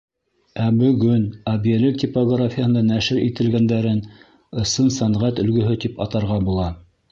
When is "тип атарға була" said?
5.87-6.69